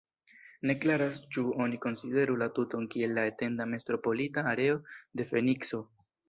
Ne 0.69 0.75
klaras 0.85 1.17
ĉu 1.35 1.43
oni 1.65 1.79
konsideru 1.83 2.37
la 2.43 2.47
tuton 2.55 2.87
kiel 2.95 3.13
la 3.19 3.27
etenda 3.33 3.69
metropolita 3.75 4.45
areo 4.55 4.81
de 5.21 5.29
Fenikso. 5.35 5.85